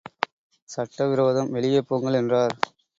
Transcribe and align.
சட்ட 0.69 1.07
விரோதம், 1.07 1.51
வெளியே 1.51 1.81
போங்கள் 1.81 2.13
என்றார். 2.13 2.55